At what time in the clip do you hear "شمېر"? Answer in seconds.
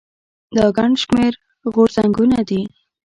1.03-1.33